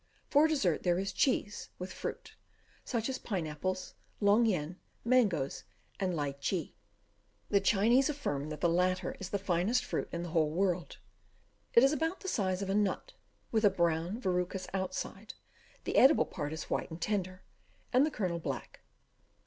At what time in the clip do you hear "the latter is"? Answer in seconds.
8.61-9.29